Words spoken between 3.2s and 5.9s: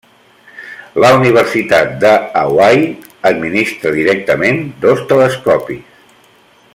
administra directament dos telescopis.